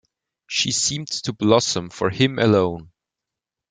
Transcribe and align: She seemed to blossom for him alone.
She 0.47 0.71
seemed 0.71 1.09
to 1.25 1.31
blossom 1.31 1.91
for 1.91 2.09
him 2.09 2.39
alone. 2.39 2.91